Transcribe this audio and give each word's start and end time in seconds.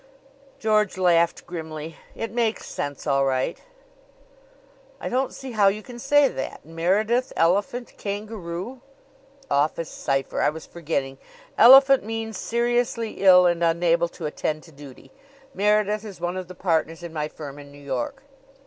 George 0.57 0.97
laughed 0.97 1.45
grimly. 1.45 1.95
"It 2.15 2.31
makes 2.31 2.65
sense 2.65 3.05
all 3.05 3.23
right." 3.23 3.61
"I 4.99 5.09
don't 5.09 5.31
see 5.31 5.51
how 5.51 5.67
you 5.67 5.83
can 5.83 5.99
say 5.99 6.27
that. 6.27 6.65
'Meredith 6.65 7.31
elephant 7.35 7.93
kangaroo?'" 7.99 8.81
"Office 9.61 9.91
cipher; 9.91 10.41
I 10.41 10.49
was 10.49 10.65
forgetting. 10.65 11.19
'Elephant' 11.55 12.03
means 12.03 12.39
'Seriously 12.39 13.21
ill 13.21 13.45
and 13.45 13.63
unable 13.63 14.07
to 14.07 14.25
attend 14.25 14.63
to 14.63 14.71
duty.' 14.71 15.11
Meredith 15.53 16.03
is 16.03 16.19
one 16.19 16.35
of 16.35 16.47
the 16.47 16.55
partners 16.55 17.03
in 17.03 17.13
my 17.13 17.27
firm 17.27 17.59
in 17.59 17.71
New 17.71 17.77
York." 17.79 18.23